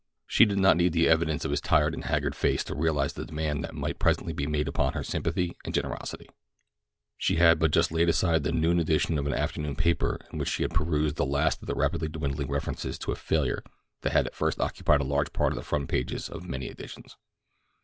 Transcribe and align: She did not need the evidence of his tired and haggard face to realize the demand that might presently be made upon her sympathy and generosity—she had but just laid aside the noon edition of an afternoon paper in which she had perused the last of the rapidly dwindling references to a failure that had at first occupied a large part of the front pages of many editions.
She 0.25 0.45
did 0.45 0.57
not 0.57 0.77
need 0.77 0.93
the 0.93 1.07
evidence 1.07 1.45
of 1.45 1.51
his 1.51 1.61
tired 1.61 1.93
and 1.93 2.05
haggard 2.05 2.33
face 2.35 2.63
to 2.63 2.73
realize 2.73 3.13
the 3.13 3.23
demand 3.23 3.63
that 3.63 3.75
might 3.75 3.99
presently 3.99 4.33
be 4.33 4.47
made 4.47 4.67
upon 4.67 4.93
her 4.93 5.03
sympathy 5.03 5.55
and 5.63 5.75
generosity—she 5.75 7.35
had 7.35 7.59
but 7.59 7.69
just 7.69 7.91
laid 7.91 8.09
aside 8.09 8.41
the 8.41 8.51
noon 8.51 8.79
edition 8.79 9.19
of 9.19 9.27
an 9.27 9.33
afternoon 9.35 9.75
paper 9.75 10.19
in 10.33 10.39
which 10.39 10.49
she 10.49 10.63
had 10.63 10.73
perused 10.73 11.17
the 11.17 11.23
last 11.27 11.61
of 11.61 11.67
the 11.67 11.75
rapidly 11.75 12.07
dwindling 12.07 12.47
references 12.49 12.97
to 12.97 13.11
a 13.11 13.15
failure 13.15 13.63
that 14.01 14.13
had 14.13 14.25
at 14.25 14.33
first 14.33 14.59
occupied 14.59 15.01
a 15.01 15.03
large 15.03 15.31
part 15.33 15.51
of 15.51 15.55
the 15.55 15.61
front 15.61 15.87
pages 15.87 16.29
of 16.29 16.49
many 16.49 16.65
editions. 16.67 17.15